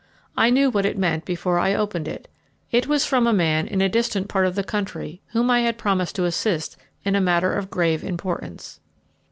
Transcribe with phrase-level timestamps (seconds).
[0.35, 2.27] I knew what it meant before I opened it.
[2.71, 5.77] It was from a man in a distant part of the country whom I had
[5.77, 8.79] promised to assist in a matter of grave importance.